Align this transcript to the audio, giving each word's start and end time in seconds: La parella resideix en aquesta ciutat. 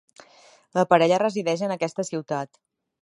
La 0.77 0.85
parella 0.93 1.19
resideix 1.23 1.63
en 1.67 1.75
aquesta 1.77 2.07
ciutat. 2.09 2.63